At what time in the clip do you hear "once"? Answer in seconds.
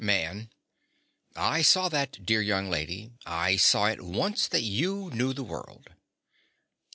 4.01-4.47